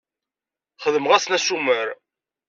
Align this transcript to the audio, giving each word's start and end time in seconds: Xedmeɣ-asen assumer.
Xedmeɣ-asen 0.83 1.35
assumer. 1.37 1.87